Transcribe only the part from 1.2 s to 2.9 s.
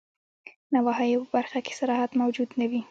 په برخه کي صراحت موجود نه وي.